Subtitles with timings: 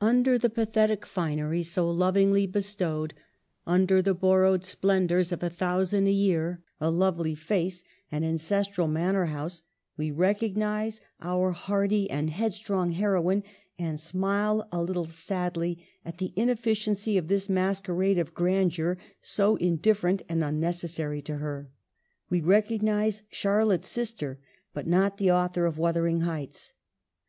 [0.00, 3.14] Under the pathetic finery so lovingly bestowed,
[3.64, 9.26] under the borrowed splendors of a thousand a year, a lovely face, an ancestral manor
[9.26, 9.62] house,
[9.96, 13.44] we recognize our hardy and head strong heroine,
[13.78, 20.22] and smile a little sadly at the inefficiency of this masquerade of grandeur, so indifferent
[20.28, 21.70] and unnecessary to her.
[22.28, 24.40] We recog nize Charlotte's sister,
[24.74, 26.72] but not the author of 'Wuthering Heights.'